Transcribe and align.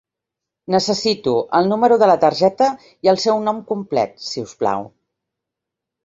Necessito 0.75 1.33
el 1.57 1.67
número 1.73 1.99
de 2.03 2.07
la 2.11 2.15
targeta 2.23 2.69
i 3.07 3.11
el 3.13 3.19
seu 3.25 3.41
nom 3.49 3.59
complet, 3.73 4.15
si 4.31 4.45
us 4.49 4.55
plau. 4.63 4.87